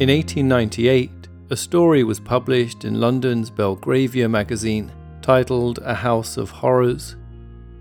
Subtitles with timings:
[0.00, 1.10] In 1898,
[1.50, 7.16] a story was published in London's Belgravia magazine titled A House of Horrors.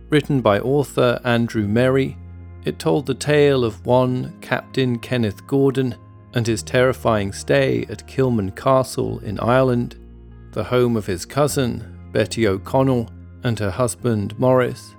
[0.09, 2.17] Written by author Andrew Merry,
[2.65, 5.93] it told the tale of one Captain Kenneth Gordon
[6.33, 9.95] and his terrifying stay at Kilman Castle in Ireland,
[10.53, 13.11] the home of his cousin, Betty O'Connell,
[13.43, 14.95] and her husband, Morris.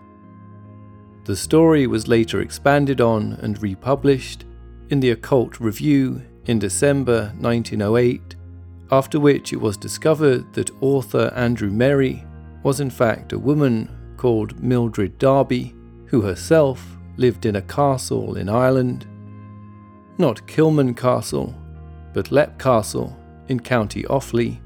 [1.24, 4.44] The story was later expanded on and republished
[4.88, 8.34] in the Occult Review in December 1908,
[8.90, 12.24] after which it was discovered that author Andrew Merry
[12.62, 15.74] was in fact a woman called Mildred Darby,
[16.06, 19.06] who herself lived in a castle in Ireland.
[20.16, 21.54] Not Kilman Castle,
[22.14, 23.16] but Leap Castle
[23.48, 24.58] in County Offaly.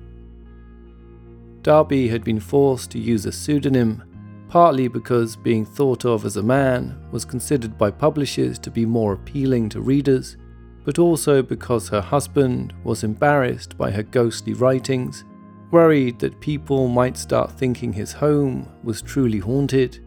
[1.62, 4.02] Darby had been forced to use a pseudonym,
[4.48, 9.14] partly because being thought of as a man was considered by publishers to be more
[9.14, 10.36] appealing to readers,
[10.84, 15.24] but also because her husband was embarrassed by her ghostly writings,
[15.70, 19.98] worried that people might start thinking his home was truly haunted.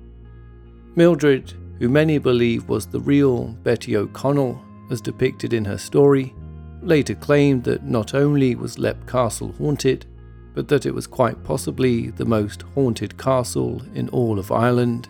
[0.96, 6.34] Mildred, who many believe was the real Betty O'Connell as depicted in her story,
[6.82, 10.06] later claimed that not only was Leap Castle haunted,
[10.54, 15.10] but that it was quite possibly the most haunted castle in all of Ireland.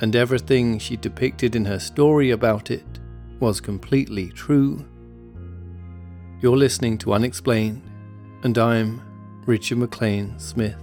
[0.00, 2.99] And everything she depicted in her story about it
[3.40, 4.84] was completely true.
[6.40, 7.82] You're listening to Unexplained,
[8.42, 9.02] and I'm
[9.46, 10.76] Richard MacLean Smith.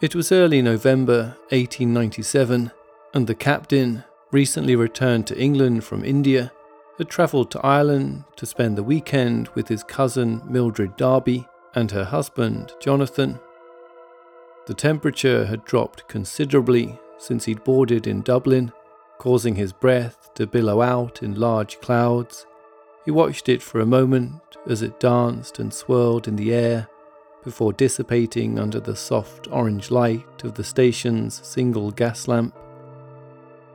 [0.00, 2.70] It was early November 1897,
[3.14, 6.52] and the captain, recently returned to England from India,
[6.98, 12.04] had travelled to Ireland to spend the weekend with his cousin Mildred Darby and her
[12.04, 13.40] husband Jonathan.
[14.66, 18.72] The temperature had dropped considerably since he'd boarded in Dublin,
[19.18, 22.46] causing his breath to billow out in large clouds.
[23.04, 26.88] He watched it for a moment as it danced and swirled in the air
[27.42, 32.54] before dissipating under the soft orange light of the station's single gas lamp.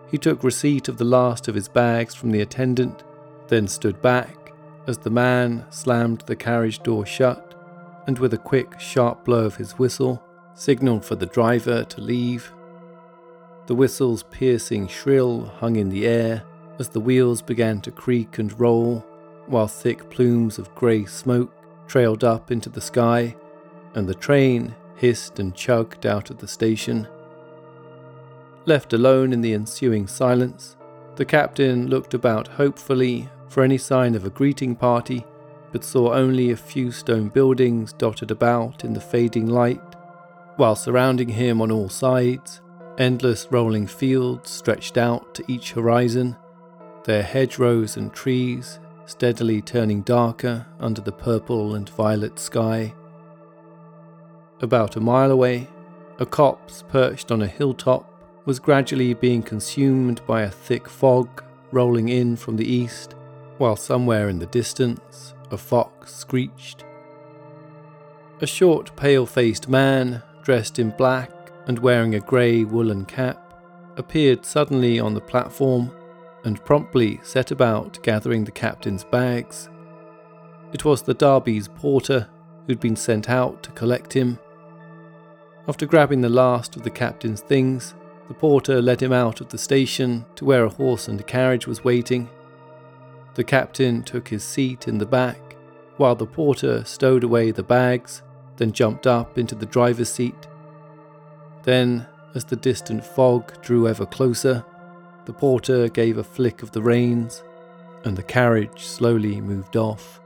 [0.09, 3.03] He took receipt of the last of his bags from the attendant,
[3.47, 4.53] then stood back
[4.87, 7.53] as the man slammed the carriage door shut
[8.07, 10.23] and, with a quick, sharp blow of his whistle,
[10.59, 12.51] signalled for the driver to leave.
[13.67, 16.43] The whistle's piercing shrill hung in the air
[16.79, 19.05] as the wheels began to creak and roll,
[19.47, 21.53] while thick plumes of grey smoke
[21.87, 23.35] trailed up into the sky,
[23.95, 27.07] and the train hissed and chugged out of the station.
[28.65, 30.75] Left alone in the ensuing silence,
[31.15, 35.25] the captain looked about hopefully for any sign of a greeting party,
[35.71, 39.88] but saw only a few stone buildings dotted about in the fading light
[40.59, 42.59] while surrounding him on all sides,
[42.97, 46.35] endless rolling fields stretched out to each horizon,
[47.05, 52.93] their hedgerows and trees steadily turning darker under the purple and violet sky.
[54.61, 55.65] About a mile away,
[56.19, 58.05] a copse perched on a hilltop
[58.45, 61.41] was gradually being consumed by a thick fog
[61.71, 63.15] rolling in from the east,
[63.59, 66.83] while somewhere in the distance a fox screeched.
[68.41, 71.31] A short, pale faced man dressed in black
[71.67, 73.53] and wearing a grey woolen cap,
[73.97, 75.91] appeared suddenly on the platform
[76.43, 79.69] and promptly set about gathering the captain's bags.
[80.73, 82.27] It was the Darby's porter
[82.65, 84.39] who'd been sent out to collect him.
[85.67, 87.93] After grabbing the last of the captain's things,
[88.27, 91.83] the porter led him out of the station to where a horse and carriage was
[91.83, 92.27] waiting.
[93.35, 95.55] The captain took his seat in the back,
[95.97, 98.23] while the porter stowed away the bags
[98.59, 100.47] then jumped up into the driver's seat.
[101.63, 102.05] Then,
[102.35, 104.63] as the distant fog drew ever closer,
[105.25, 107.41] the porter gave a flick of the reins,
[108.03, 110.19] and the carriage slowly moved off.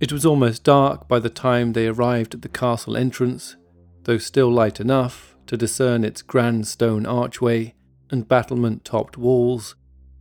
[0.00, 3.56] It was almost dark by the time they arrived at the castle entrance,
[4.04, 7.74] though still light enough to discern its grand stone archway
[8.08, 9.74] and battlement topped walls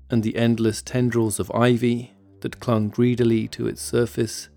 [0.10, 4.50] and the endless tendrils of ivy that clung greedily to its surface.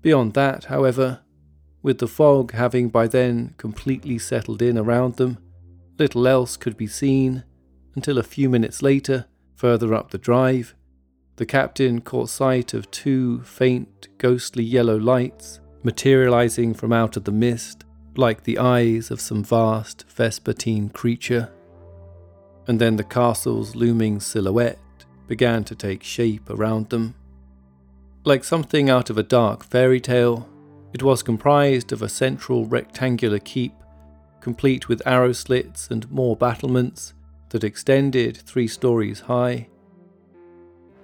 [0.00, 1.20] Beyond that, however,
[1.82, 5.38] with the fog having by then completely settled in around them,
[5.98, 7.44] little else could be seen
[7.94, 9.26] until a few minutes later,
[9.56, 10.74] further up the drive,
[11.36, 17.32] the captain caught sight of two faint, ghostly yellow lights materializing from out of the
[17.32, 17.84] mist
[18.16, 21.48] like the eyes of some vast vespertine creature
[22.68, 24.78] and then the castle's looming silhouette
[25.26, 27.14] began to take shape around them.
[28.24, 30.48] Like something out of a dark fairy tale,
[30.92, 33.74] It was comprised of a central rectangular keep,
[34.40, 37.12] complete with arrow slits and more battlements
[37.50, 39.68] that extended three stories high.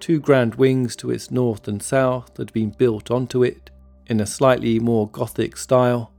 [0.00, 3.70] Two grand wings to its north and south had been built onto it
[4.06, 6.12] in a slightly more Gothic style,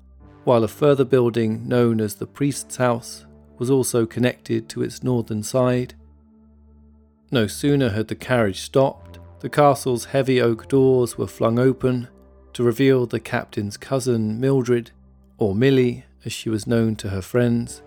[0.44, 3.26] while a further building known as the priest's house
[3.58, 5.94] was also connected to its northern side.
[7.32, 12.08] No sooner had the carriage stopped, the castle's heavy oak doors were flung open
[12.54, 14.92] to reveal the captain's cousin Mildred,
[15.38, 17.82] or Millie as she was known to her friends,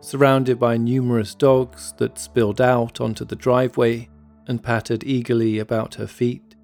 [0.00, 4.08] surrounded by numerous dogs that spilled out onto the driveway
[4.46, 6.56] and pattered eagerly about her feet.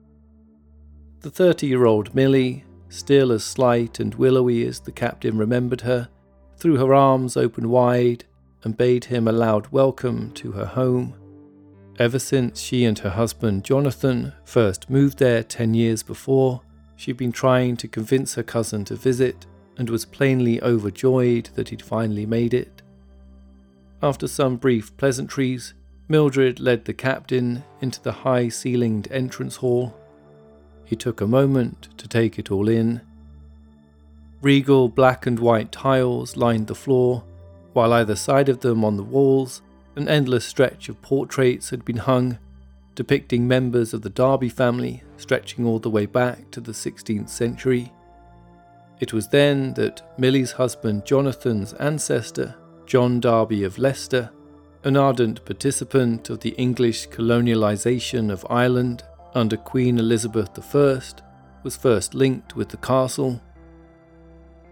[1.21, 6.09] The 30 year old Millie, still as slight and willowy as the captain remembered her,
[6.57, 8.25] threw her arms open wide
[8.65, 11.15] and bade him a loud welcome to her home.
[11.99, 16.63] Ever since she and her husband Jonathan first moved there 10 years before,
[16.97, 19.47] she'd been trying to convince her cousin to visit
[19.77, 22.83] and was plainly overjoyed that he'd finally made it.
[24.03, 25.75] After some brief pleasantries,
[26.09, 29.97] Mildred led the captain into the high ceilinged entrance hall.
[30.85, 33.01] He took a moment to take it all in.
[34.43, 37.25] Regal black and white tiles lined the floor,
[37.75, 39.61] while either side of them on the walls,
[39.97, 42.39] an endless stretch of portraits had been hung,
[42.95, 47.93] depicting members of the Darby family stretching all the way back to the 16th century.
[49.01, 52.55] It was then that Millie's husband Jonathan's ancestor,
[52.87, 54.31] John Darby of Leicester,
[54.85, 59.03] an ardent participant of the English colonialisation of Ireland
[59.35, 61.01] under Queen Elizabeth I,
[61.63, 63.41] was first linked with the castle.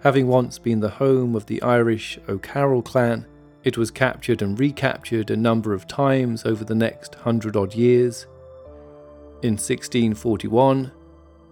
[0.02, 3.24] Having once been the home of the Irish O'Carroll clan,
[3.62, 8.26] it was captured and recaptured a number of times over the next hundred odd years.
[9.42, 10.90] In 1641,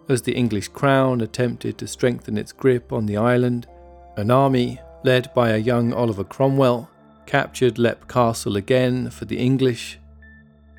[0.08, 3.69] as the English crown attempted to strengthen its grip on the island,
[4.17, 6.91] an army, led by a young Oliver Cromwell,
[7.26, 10.00] captured Leap Castle again for the English.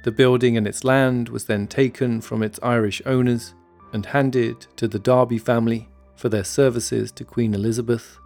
[0.03, 3.53] The building and its land was then taken from its Irish owners
[3.94, 8.18] and handed to the Darby family for their services to Queen Elizabeth.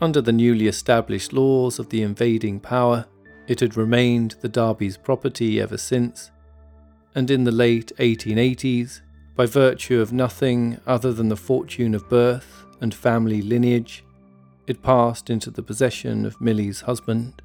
[0.00, 3.06] Under the newly established laws of the invading power,
[3.46, 6.30] it had remained the Darby's property ever since,
[7.14, 9.00] and in the late 1880s,
[9.36, 14.04] by virtue of nothing other than the fortune of birth and family lineage,
[14.66, 17.42] it passed into the possession of Millie's husband.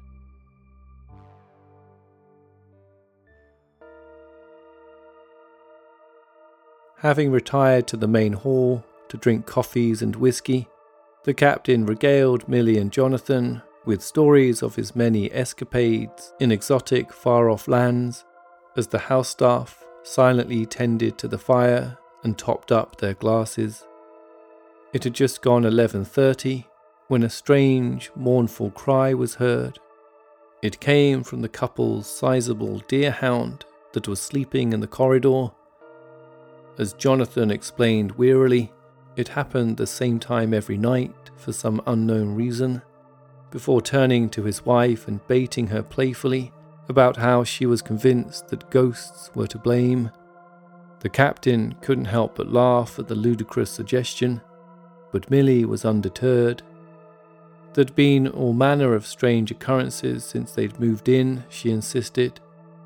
[6.98, 10.66] Having retired to the main hall to drink coffees and whisky,
[11.24, 17.50] the captain regaled Millie and Jonathan with stories of his many escapades in exotic far
[17.50, 18.24] off lands
[18.76, 23.86] as the house staff silently tended to the fire and topped up their glasses.
[24.92, 26.66] It had just gone 11:30
[27.08, 29.78] when a strange, mournful cry was heard.
[30.62, 35.50] It came from the couple's sizable deerhound that was sleeping in the corridor.
[36.78, 38.72] As Jonathan explained wearily,
[39.20, 42.82] it happened the same time every night for some unknown reason,
[43.50, 46.52] before turning to his wife and baiting her playfully
[46.88, 50.10] about how she was convinced that ghosts were to blame.
[51.00, 54.40] The captain couldn't help but laugh at the ludicrous suggestion,
[55.12, 56.62] but Millie was undeterred
[57.72, 62.40] There'd been all manner of strange occurrences since they'd moved in, she insisted,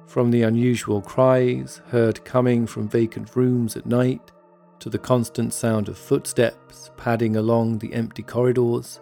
[0.07, 4.31] from the unusual cries heard coming from vacant rooms at night
[4.85, 9.01] to the constant sound of footsteps padding along the empty corridors.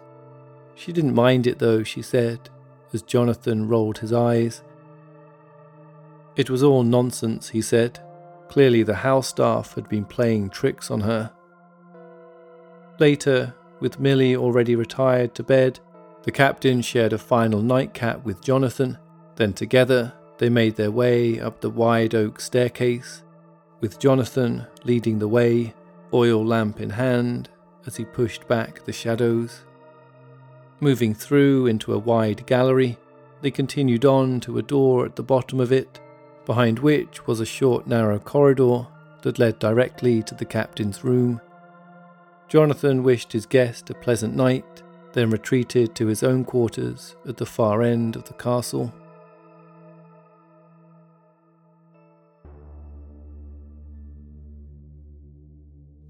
[0.75, 2.49] She didn't mind it though, she said,
[2.93, 4.63] as Jonathan rolled his eyes.
[6.37, 7.99] It was all nonsense, he said.
[8.47, 11.33] Clearly, the house staff had been playing tricks on her.
[12.97, 15.81] Later, with Millie already retired to bed,
[16.21, 18.97] the captain shared a final nightcap with Jonathan.
[19.35, 23.23] Then together they made their way up the wide oak staircase,
[23.83, 25.73] with Jonathan leading the way,
[26.13, 27.49] oil lamp in hand,
[27.85, 29.65] as he pushed back the shadows.
[30.79, 32.97] Moving through into a wide gallery,
[33.41, 35.99] they continued on to a door at the bottom of it,
[36.45, 38.87] behind which was a short narrow corridor
[39.21, 41.41] that led directly to the captain's room.
[42.47, 47.45] Jonathan wished his guest a pleasant night, then retreated to his own quarters at the
[47.45, 48.93] far end of the castle.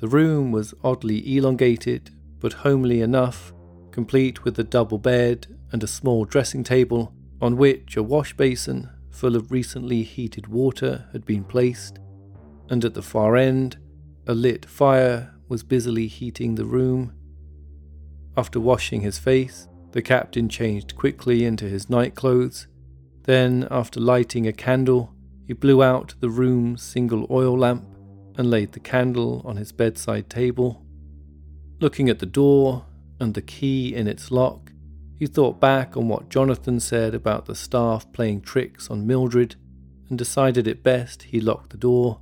[0.04, 2.10] The room was oddly elongated,
[2.42, 3.54] but homely enough,
[3.92, 8.90] complete with a double bed and a small dressing table on which a wash basin
[9.12, 12.00] full of recently heated water had been placed,
[12.70, 13.78] and at the far end,
[14.28, 17.14] a lit fire was busily heating the room.
[18.36, 22.68] After washing his face, the captain changed quickly into his nightclothes.
[23.24, 25.14] Then, after lighting a candle,
[25.48, 27.93] he blew out the room's single oil lamp
[28.38, 30.84] and laid the candle on his bedside table.
[31.80, 32.86] Looking at the door
[33.20, 34.72] and the key in its lock,
[35.16, 39.56] he thought back on what Jonathan said about the staff playing tricks on Mildred
[40.10, 42.20] and decided it best he locked the door,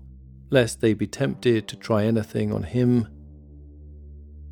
[0.50, 3.08] lest they be tempted to try anything on him.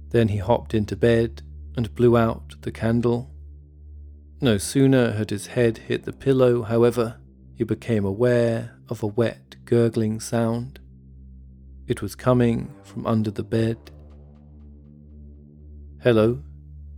[0.09, 1.43] Then he hopped into bed
[1.75, 3.29] and blew out the candle.
[4.41, 7.19] No sooner had his head hit the pillow, however,
[7.55, 10.79] he became aware of a wet, gurgling sound.
[11.89, 13.77] It was coming from under the bed.
[16.03, 16.43] Hello,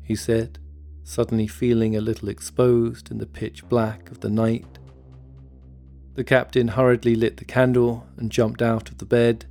[0.03, 0.59] he said,
[1.05, 4.79] suddenly feeling a little exposed in the pitch black of the night.
[6.15, 9.45] The captain hurriedly lit the candle and jumped out of the bed.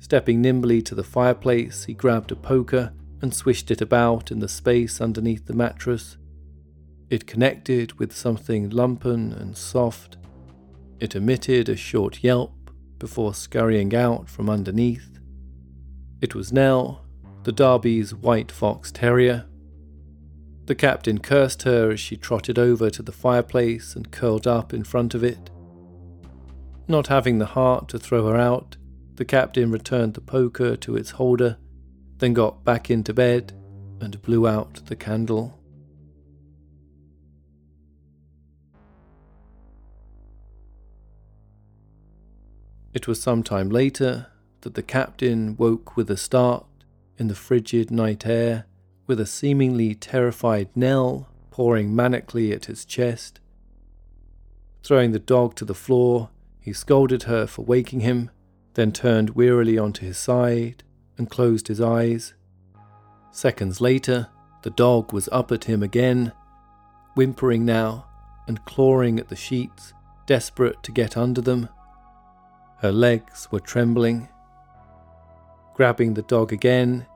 [0.00, 2.92] Stepping nimbly to the fireplace, he grabbed a poker
[3.22, 6.18] and swished it about in the space underneath the mattress.
[7.08, 10.18] It connected with something lumpen and soft.
[11.00, 12.52] It emitted a short yelp
[13.02, 15.18] before scurrying out from underneath.
[16.20, 17.04] It was Nell,
[17.42, 19.46] the Darby's white fox terrier.
[20.66, 24.84] The captain cursed her as she trotted over to the fireplace and curled up in
[24.84, 25.50] front of it.
[26.86, 28.76] Not having the heart to throw her out,
[29.16, 31.56] the captain returned the poker to its holder,
[32.18, 33.52] then got back into bed
[34.00, 35.60] and blew out the candle.
[42.92, 44.26] It was some time later
[44.60, 46.66] that the captain woke with a start
[47.18, 48.66] in the frigid night air,
[49.06, 53.40] with a seemingly terrified Nell pawing manically at his chest.
[54.82, 56.30] Throwing the dog to the floor,
[56.60, 58.30] he scolded her for waking him,
[58.74, 60.82] then turned wearily onto his side
[61.18, 62.34] and closed his eyes.
[63.30, 64.28] Seconds later,
[64.62, 66.32] the dog was up at him again,
[67.14, 68.06] whimpering now
[68.46, 69.92] and clawing at the sheets,
[70.26, 71.68] desperate to get under them.
[72.82, 74.28] Her legs were trembling.
[75.74, 77.06] Grabbing the dog again,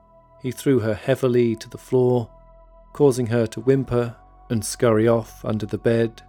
[0.41, 2.29] he threw her heavily to the floor,
[2.93, 4.15] causing her to whimper
[4.49, 6.21] and scurry off under the bed.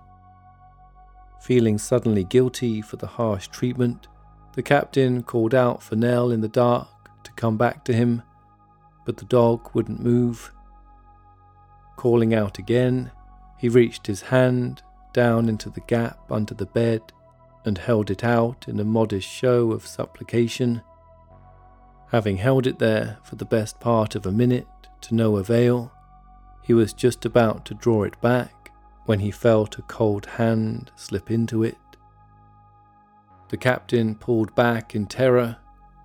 [1.41, 4.09] Feeling suddenly guilty for the harsh treatment,
[4.55, 6.89] the captain called out for Nell in the dark
[7.23, 8.25] to come back to him,
[9.07, 10.51] but the dog wouldn't move.
[11.97, 13.13] Calling out again,
[13.57, 17.13] he reached his hand down into the gap under the bed
[17.69, 20.83] and held it out in a modest show of supplication.
[22.11, 24.67] Having held it there for the best part of a minute
[25.03, 25.93] to no avail,
[26.63, 28.73] he was just about to draw it back
[29.05, 31.77] when he felt a cold hand slip into it.
[33.49, 35.57] The captain pulled back in terror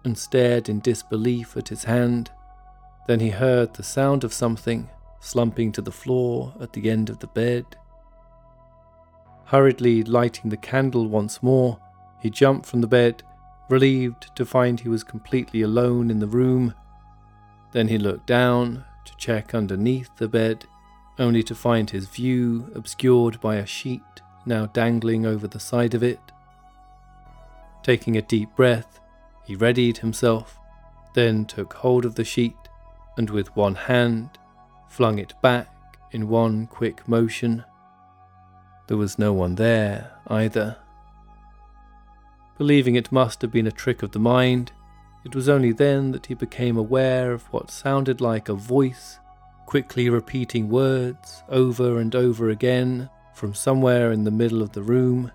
[0.04, 2.32] and stared in disbelief at his hand.
[3.08, 4.90] Then he heard the sound of something
[5.20, 7.66] slumping to the floor at the end of the bed.
[9.54, 11.78] Hurriedly lighting the candle once more,
[12.20, 13.22] he jumped from the bed,
[13.70, 16.74] relieved to find he was completely alone in the room.
[17.72, 20.66] Then he looked down to check underneath the bed
[21.20, 24.02] only to find his view obscured by a sheet
[24.44, 26.20] now dangling over the side of it.
[27.84, 29.00] Taking a deep breath,
[29.46, 30.58] he readied himself,
[31.14, 32.58] then took hold of the sheet
[33.18, 34.32] and with one hand
[34.90, 37.64] flung it back in one quick motion.
[38.88, 40.78] There was no one there either.
[42.58, 44.72] Believing it must have been a trick of the mind,
[45.26, 49.20] it was only then that he became aware of what sounded like a voice
[49.66, 55.32] quickly repeating words over and over again from somewhere in the middle of the room.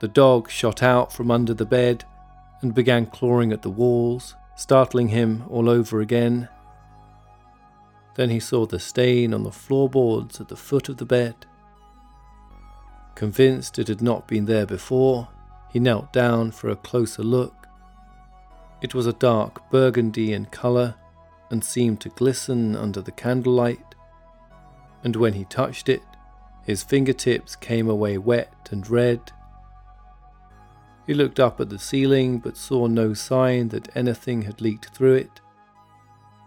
[0.00, 2.04] The dog shot out from under the bed
[2.60, 6.48] and began clawing at the walls, startling him all over again.
[8.14, 11.46] Then he saw the stain on the floorboards at the foot of the bed.
[13.18, 15.26] Convinced it had not been there before,
[15.72, 17.66] he knelt down for a closer look.
[18.80, 20.94] It was a dark burgundy in colour
[21.50, 23.96] and seemed to glisten under the candlelight,
[25.02, 26.04] and when he touched it,
[26.62, 29.32] his fingertips came away wet and red.
[31.04, 35.14] He looked up at the ceiling but saw no sign that anything had leaked through
[35.14, 35.40] it.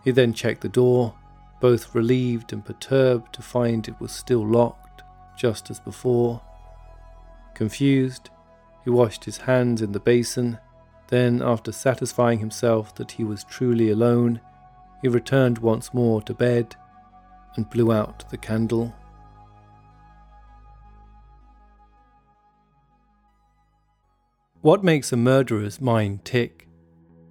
[0.06, 1.16] He then checked the door,
[1.60, 5.01] both relieved and perturbed to find it was still locked,
[5.38, 6.42] just as before.
[7.53, 8.29] Confused,
[8.84, 10.58] he washed his hands in the basin.
[11.08, 14.39] Then, after satisfying himself that he was truly alone,
[15.01, 16.75] he returned once more to bed
[17.55, 18.93] and blew out the candle.
[24.62, 26.67] What makes a murderer's mind tick?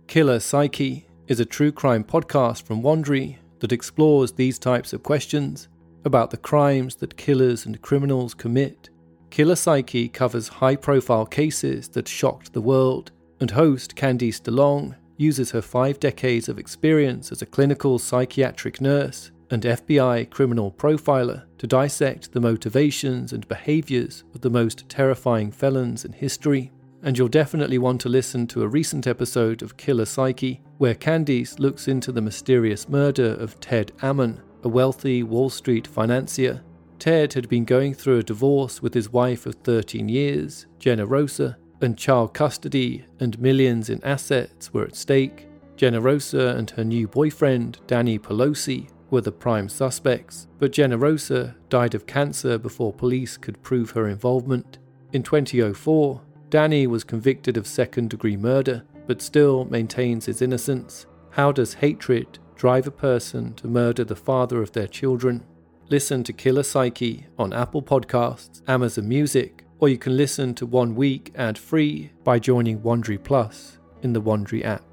[0.09, 5.69] Killer psyche is a true crime podcast from Wondery that explores these types of questions
[6.05, 8.91] about the crimes that killers and criminals commit.
[9.31, 15.53] Killer Psyche covers high profile cases that shocked the world, and host Candice DeLong uses
[15.53, 21.67] her five decades of experience as a clinical psychiatric nurse and FBI criminal profiler to
[21.67, 26.71] dissect the motivations and behaviours of the most terrifying felons in history.
[27.03, 31.59] And you'll definitely want to listen to a recent episode of Killer Psyche, where Candice
[31.59, 36.63] looks into the mysterious murder of Ted Ammon, a wealthy Wall Street financier.
[37.01, 41.97] Ted had been going through a divorce with his wife of 13 years, Generosa, and
[41.97, 45.49] child custody and millions in assets were at stake.
[45.79, 52.05] Generosa and her new boyfriend, Danny Pelosi, were the prime suspects, but Generosa died of
[52.05, 54.77] cancer before police could prove her involvement.
[55.15, 61.07] In 2004, Danny was convicted of second degree murder, but still maintains his innocence.
[61.31, 65.47] How does hatred drive a person to murder the father of their children?
[65.91, 70.95] Listen to Killer Psyche on Apple Podcasts, Amazon Music, or you can listen to One
[70.95, 74.85] Week ad free by joining Wondery Plus in the Wondery app.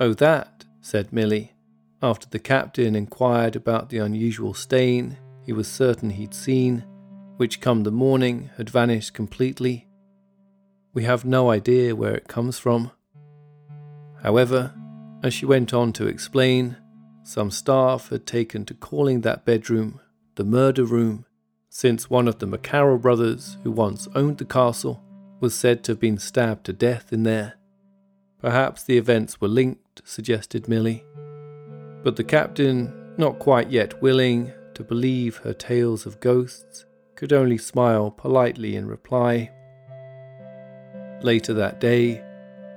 [0.00, 1.52] Oh, that, said Millie,
[2.02, 6.84] after the captain inquired about the unusual stain he was certain he'd seen,
[7.36, 9.86] which come the morning had vanished completely.
[10.92, 12.90] We have no idea where it comes from.
[14.20, 14.74] However,
[15.22, 16.76] as she went on to explain,
[17.24, 20.00] some staff had taken to calling that bedroom
[20.36, 21.24] the murder room,
[21.68, 25.02] since one of the McCarroll brothers, who once owned the castle,
[25.40, 27.54] was said to have been stabbed to death in there.
[28.40, 31.04] Perhaps the events were linked, suggested Millie.
[32.04, 37.58] But the captain, not quite yet willing to believe her tales of ghosts, could only
[37.58, 39.50] smile politely in reply.
[41.20, 42.22] Later that day,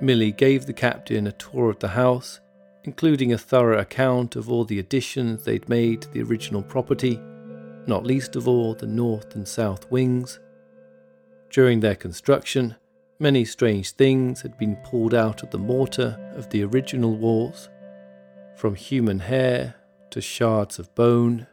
[0.02, 2.40] Millie gave the captain a tour of the house
[2.84, 7.20] including a thorough account of all the additions they'd made to the original property,
[7.86, 10.40] not least of all the north and south wings.
[11.50, 12.76] During their construction,
[13.18, 17.68] many strange things had been pulled out of the mortar of the original walls,
[18.56, 19.74] from human hair
[20.10, 21.46] to shards of bone,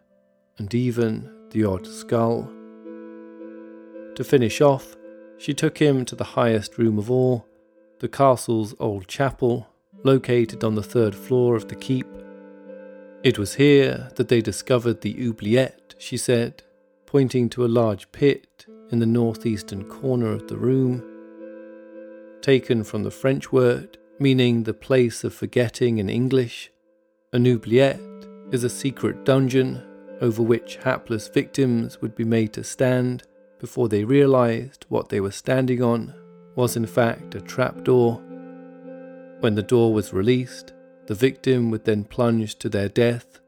[0.57, 2.51] and even the odd skull.
[4.15, 4.95] To finish off,
[5.38, 7.45] she took him to the highest room of all,
[7.99, 9.67] the castle's old chapel,
[10.03, 12.07] located on the third floor of the keep.
[13.23, 16.63] It was here that they discovered the oubliette, she said,
[17.05, 21.03] pointing to a large pit in the northeastern corner of the room.
[22.41, 26.71] Taken from the French word meaning the place of forgetting in English,
[27.31, 28.01] an oubliette
[28.51, 29.81] is a secret dungeon
[30.21, 33.23] over which hapless victims would be made to stand
[33.59, 36.13] before they realized what they were standing on
[36.55, 38.15] was in fact a trapdoor.
[39.39, 40.73] When the door was released,
[41.07, 43.39] the victim would then plunge to their death,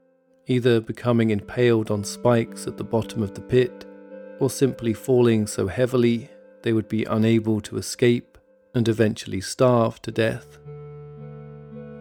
[0.47, 3.85] either becoming impaled on spikes at the bottom of the pit,
[4.39, 6.29] or simply falling so heavily
[6.63, 8.37] they would be unable to escape
[8.73, 10.57] and eventually starve to death.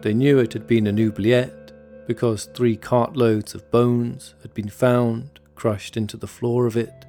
[0.01, 1.71] They knew it had been an oubliette
[2.07, 7.05] because three cartloads of bones had been found crushed into the floor of it.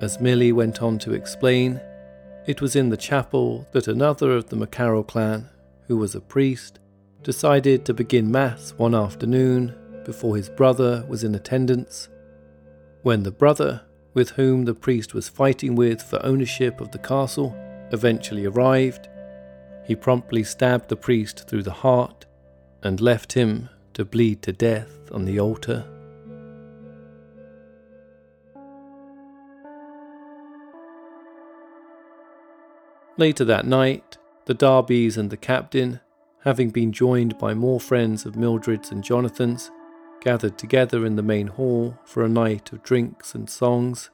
[0.00, 1.80] As Millie went on to explain,
[2.46, 5.48] it was in the chapel that another of the McCarroll clan,
[5.86, 6.78] who was a priest,
[7.22, 12.08] decided to begin Mass one afternoon before his brother was in attendance.
[13.02, 17.56] When the brother, with whom the priest was fighting with for ownership of the castle,
[17.92, 19.08] eventually arrived,
[19.86, 22.26] he promptly stabbed the priest through the heart
[22.82, 25.86] and left him to bleed to death on the altar.
[33.16, 36.00] Later that night, the Darbys and the captain,
[36.42, 39.70] having been joined by more friends of Mildred's and Jonathan's,
[40.20, 44.10] gathered together in the main hall for a night of drinks and songs.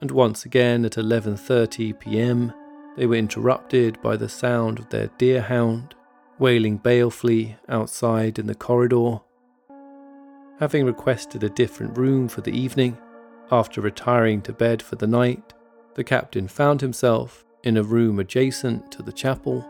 [0.00, 2.52] And once again at 11:30 p.m.,
[2.96, 5.92] they were interrupted by the sound of their deerhound
[6.40, 9.20] wailing balefully outside in the corridor.
[10.58, 12.98] Having requested a different room for the evening,
[13.52, 15.52] after retiring to bed for the night,
[15.94, 19.68] the captain found himself in a room adjacent to the chapel.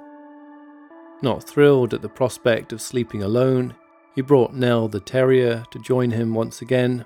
[1.22, 3.74] Not thrilled at the prospect of sleeping alone,
[4.14, 7.05] he brought Nell the terrier to join him once again.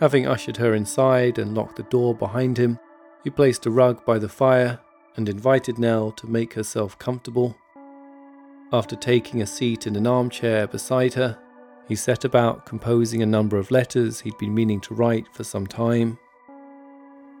[0.00, 2.78] Having ushered her inside and locked the door behind him,
[3.24, 4.80] he placed a rug by the fire
[5.16, 7.56] and invited Nell to make herself comfortable.
[8.72, 11.38] After taking a seat in an armchair beside her,
[11.88, 15.66] he set about composing a number of letters he'd been meaning to write for some
[15.66, 16.18] time.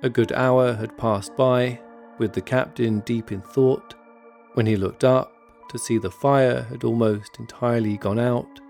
[0.02, 1.80] A good hour had passed by,
[2.18, 3.94] with the captain deep in thought
[4.54, 5.34] when he looked up
[5.68, 8.60] to see the fire had almost entirely gone out.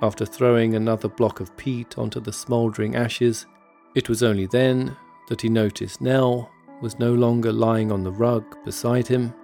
[0.00, 3.46] After throwing another block of peat onto the smouldering ashes,
[3.94, 4.96] it was only then
[5.28, 9.34] that he noticed Nell was no longer lying on the rug beside him.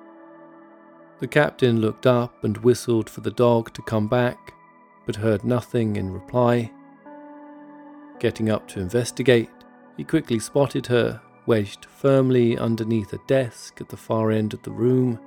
[1.20, 4.54] The captain looked up and whistled for the dog to come back,
[5.06, 6.72] but heard nothing in reply.
[8.18, 9.50] Getting up to investigate,
[9.96, 14.70] he quickly spotted her wedged firmly underneath a desk at the far end of the
[14.70, 15.18] room.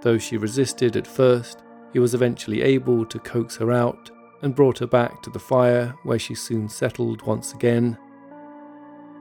[0.00, 1.62] Though she resisted at first,
[1.92, 4.10] he was eventually able to coax her out
[4.40, 7.98] and brought her back to the fire where she soon settled once again.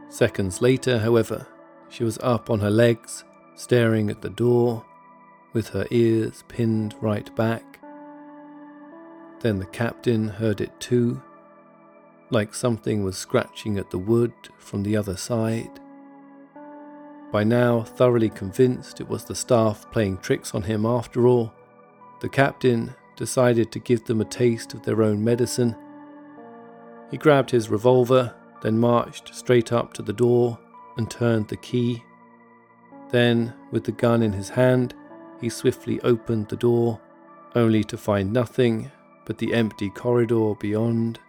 [0.08, 1.46] Seconds later, however,
[1.89, 4.86] she was up on her legs, staring at the door,
[5.52, 7.80] with her ears pinned right back.
[9.41, 11.22] Then the captain heard it too,
[12.30, 15.82] like something was scratching at the wood from the other side.
[17.32, 21.54] By now, thoroughly convinced it was the staff playing tricks on him after all,
[22.22, 25.76] the captain decided to give them a taste of their own medicine.
[27.12, 30.58] He grabbed his revolver, then marched straight up to the door
[30.96, 32.04] and turned the key.
[33.12, 34.94] Then, with the gun in his hand,
[35.42, 37.00] he swiftly opened the door,
[37.56, 38.92] only to find nothing
[39.26, 41.20] but the empty corridor beyond.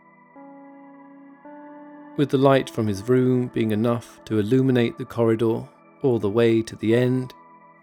[2.16, 5.68] With the light from his room being enough to illuminate the corridor
[6.02, 7.34] all the way to the end,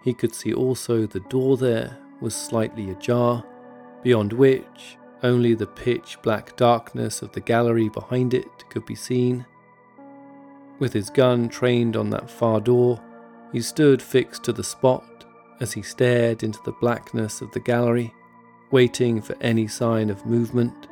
[0.04, 3.44] he could see also the door there was slightly ajar,
[4.04, 9.46] beyond which only the pitch black darkness of the gallery behind it could be seen.
[10.78, 13.02] With his gun trained on that far door,
[13.52, 15.26] he stood fixed to the spot
[15.60, 18.14] as he stared into the blackness of the gallery,
[18.72, 20.88] waiting for any sign of movement.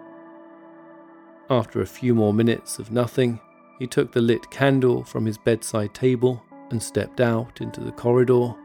[1.49, 3.39] After a few more minutes of nothing,
[3.77, 8.55] he took the lit candle from his bedside table and stepped out into the corridor.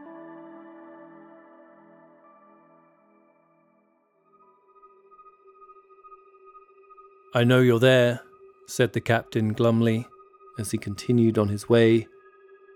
[7.35, 8.21] I know you're there,
[8.65, 10.07] said the captain glumly
[10.57, 12.07] as he continued on his way,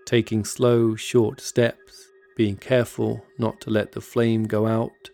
[0.06, 5.10] taking slow, short steps, being careful not to let the flame go out.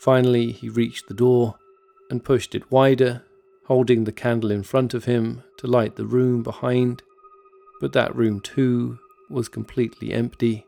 [0.00, 1.56] Finally, he reached the door
[2.08, 3.24] and pushed it wider,
[3.64, 7.02] holding the candle in front of him to light the room behind
[7.80, 10.64] but that room too was completely empty.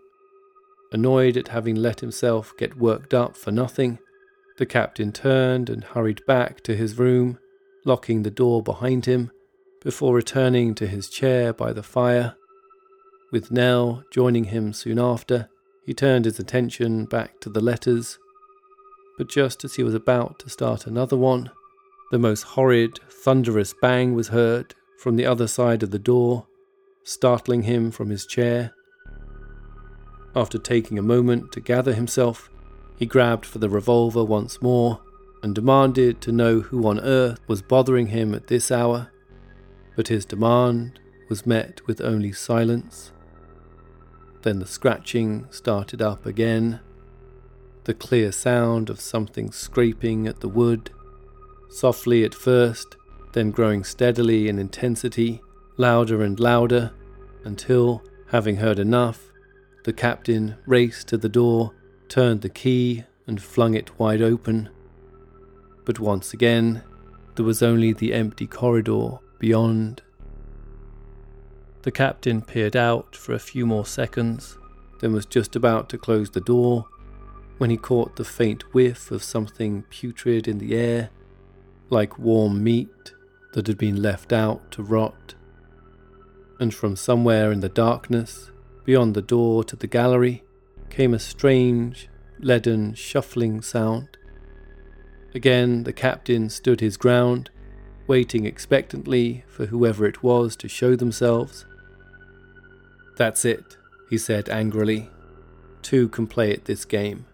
[0.93, 3.99] Annoyed at having let himself get worked up for nothing,
[4.57, 7.39] the captain turned and hurried back to his room,
[7.85, 9.31] locking the door behind him
[9.83, 12.35] before returning to his chair by the fire.
[13.31, 15.49] With Nell joining him soon after,
[15.85, 18.19] he turned his attention back to the letters.
[19.17, 21.51] But just as he was about to start another one,
[22.11, 26.47] the most horrid, thunderous bang was heard from the other side of the door
[27.05, 28.75] startling him from his chair.
[30.35, 32.51] After taking a moment to gather himself,
[32.97, 35.01] he grabbed for the revolver once more
[35.43, 39.11] and demanded to know who on earth was bothering him at this hour.
[39.97, 43.13] But his demand was met with only silence.
[44.43, 46.81] Then the scratching started up again,
[47.85, 50.91] the clear sound of something scraping at the wood,
[51.71, 52.97] softly at first,
[53.33, 55.41] then growing steadily in intensity,
[55.79, 56.93] louder and louder,
[57.45, 59.33] until, having heard enough,
[59.85, 61.73] the captain raced to the door,
[62.09, 64.69] turned the key, and flung it wide open.
[65.85, 66.83] But once again,
[67.37, 70.03] there was only the empty corridor beyond.
[71.83, 74.59] The captain peered out for a few more seconds,
[75.01, 76.87] then was just about to close the door
[77.59, 81.11] when he caught the faint whiff of something putrid in the air,
[81.89, 83.13] like warm meat
[83.53, 85.35] that had been left out to rot
[86.59, 88.51] and from somewhere in the darkness,
[88.85, 90.43] beyond the door to the gallery,
[90.91, 94.17] came a strange, leaden, shuffling sound.
[95.35, 97.51] Again, the captain stood his ground,
[98.07, 101.67] waiting expectantly for whoever it was to show themselves.
[103.17, 103.77] That's it,
[104.09, 105.11] he said angrily.
[105.83, 107.27] Two can play at this game.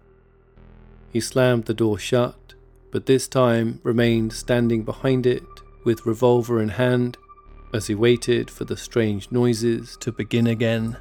[1.13, 2.55] He slammed the door shut,
[2.91, 5.45] but this time remained standing behind it
[5.85, 7.17] with revolver in hand
[7.75, 10.97] as he waited for the strange noises to begin again.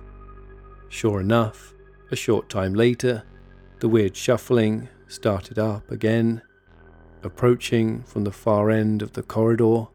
[0.90, 1.72] Sure enough,
[2.10, 3.24] a short time later,
[3.80, 6.42] the weird shuffling started up again,
[7.22, 9.86] approaching from the far end of the corridor.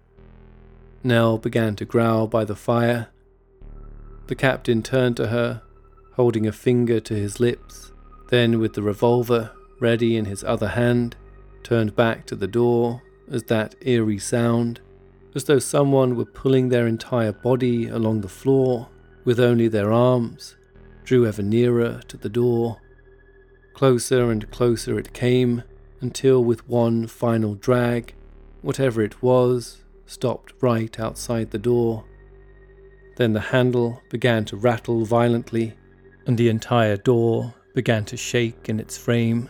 [1.02, 3.08] Nell began to growl by the fire.
[4.28, 5.62] The captain turned to her,
[6.14, 7.90] holding a finger to his lips,
[8.30, 11.16] then, with the revolver ready in his other hand,
[11.64, 14.80] turned back to the door as that eerie sound
[15.38, 18.88] as though someone were pulling their entire body along the floor,
[19.24, 20.56] with only their arms,
[21.04, 22.80] drew ever nearer to the door.
[23.72, 25.62] Closer and closer it came,
[26.00, 28.14] until with one final drag,
[28.62, 32.04] whatever it was stopped right outside the door.
[33.14, 35.74] Then the handle began to rattle violently,
[36.26, 39.48] and the entire door began to shake in its frame.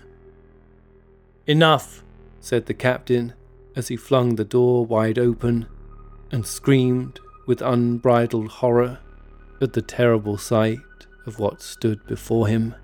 [1.47, 2.05] Enough,
[2.41, 3.33] said the captain
[3.75, 5.67] as he flung the door wide open
[6.31, 8.99] and screamed with unbridled horror
[9.61, 10.79] at the terrible sight
[11.27, 12.75] of what stood before him.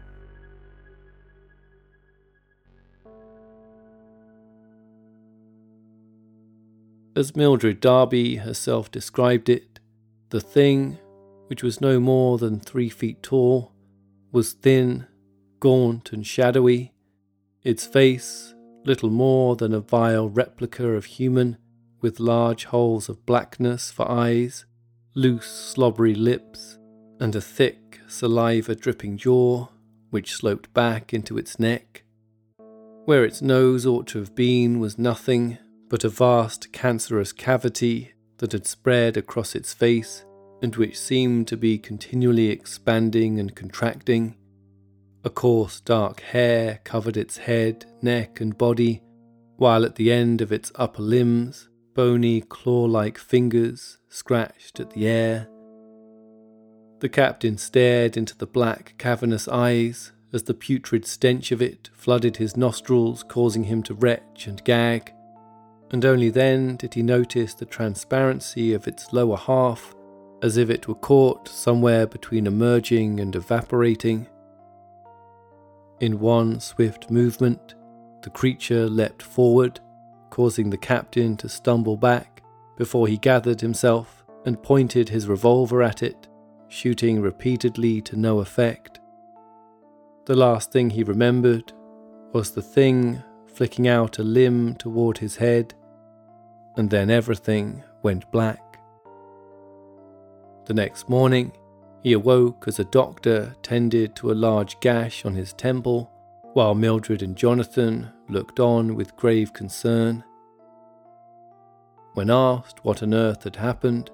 [7.17, 9.79] As Mildred Darby herself described it,
[10.31, 10.99] the thing,
[11.47, 13.73] which was no more than three feet tall,
[14.33, 15.07] was thin,
[15.61, 16.93] gaunt, and shadowy,
[17.63, 18.55] its face
[18.85, 21.57] little more than a vile replica of human,
[22.05, 24.67] with large holes of blackness for eyes,
[25.14, 26.77] loose, slobbery lips,
[27.19, 29.67] and a thick, saliva dripping jaw,
[30.11, 32.05] which sloped back into its neck.
[33.07, 35.57] Where its nose ought to have been was nothing
[35.88, 40.27] but a vast cancerous cavity that had spread across its face
[40.61, 44.37] and which seemed to be continually expanding and contracting.
[45.25, 49.01] A coarse dark hair covered its head, neck, and body,
[49.57, 55.07] while at the end of its upper limbs, bony claw like fingers scratched at the
[55.07, 55.49] air.
[57.01, 62.39] The captain stared into the black, cavernous eyes as the putrid stench of it flooded
[62.39, 65.13] his nostrils, causing him to retch and gag
[65.95, 69.95] and only then did he notice the transparency of its lower half,
[70.43, 74.27] as if it were caught somewhere between emerging and evaporating.
[76.01, 77.77] In one swift movement,
[78.23, 79.79] the creature leapt forward,
[80.35, 82.42] causing the captain to stumble back
[82.77, 86.27] before he gathered himself and pointed his revolver at it,
[86.66, 88.99] shooting repeatedly to no effect.
[90.25, 91.73] The last thing he remembered
[92.33, 95.73] was the thing flicking out a limb toward his head,
[96.77, 98.81] and then everything went black.
[100.66, 101.53] The next morning,
[102.03, 106.11] he awoke as a doctor tended to a large gash on his temple,
[106.55, 110.25] while Mildred and Jonathan looked on with grave concern.
[112.14, 114.11] When asked what on earth had happened,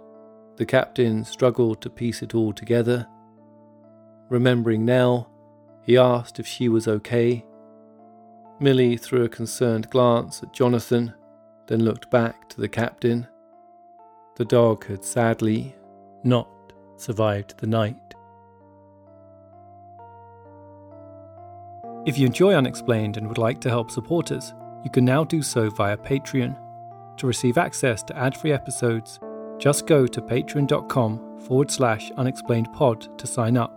[0.57, 3.07] the captain struggled to piece it all together.
[4.29, 5.31] Remembering Nell,
[5.83, 7.45] he asked if she was okay
[8.63, 11.15] Millie threw a concerned glance at Jonathan,
[11.67, 13.27] then looked back to the captain.
[14.37, 15.75] The dog had sadly
[16.25, 16.47] not
[16.99, 18.10] survived the night.
[22.07, 25.43] If you enjoy Unexplained and would like to help support us, you can now do
[25.43, 26.57] so via Patreon.
[27.19, 29.21] To receive access to ad free episodes,
[29.59, 33.73] just go to patreon.com forward slash unexplainedpod to sign up.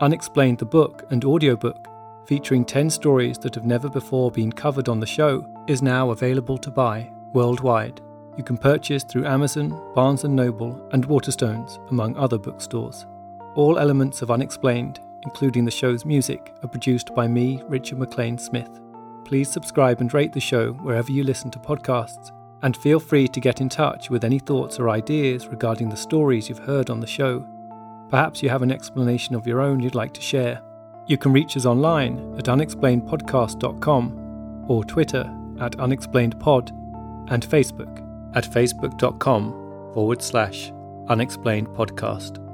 [0.00, 1.88] Unexplained the book and audiobook
[2.26, 6.58] featuring 10 stories that have never before been covered on the show, is now available
[6.58, 8.00] to buy worldwide.
[8.36, 13.06] You can purchase through Amazon, Barnes & Noble, and Waterstones, among other bookstores.
[13.54, 18.80] All elements of Unexplained, including the show's music, are produced by me, Richard MacLean Smith.
[19.24, 22.30] Please subscribe and rate the show wherever you listen to podcasts,
[22.62, 26.48] and feel free to get in touch with any thoughts or ideas regarding the stories
[26.48, 27.46] you've heard on the show.
[28.10, 30.60] Perhaps you have an explanation of your own you'd like to share.
[31.06, 35.30] You can reach us online at unexplainedpodcast.com or Twitter
[35.60, 36.70] at unexplainedpod
[37.32, 37.98] and Facebook
[38.36, 40.70] at facebook.com forward slash
[41.06, 42.51] unexplainedpodcast.